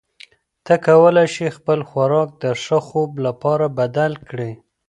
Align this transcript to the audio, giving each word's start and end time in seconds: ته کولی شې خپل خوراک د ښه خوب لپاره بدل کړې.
ته 0.65 0.73
کولی 0.85 1.25
شې 1.33 1.47
خپل 1.57 1.79
خوراک 1.89 2.29
د 2.43 2.45
ښه 2.63 2.79
خوب 2.87 3.11
لپاره 3.25 3.65
بدل 3.79 4.11
کړې. 4.27 4.51